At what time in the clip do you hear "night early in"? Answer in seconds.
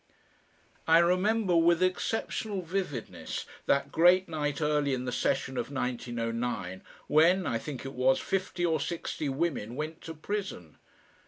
4.27-5.05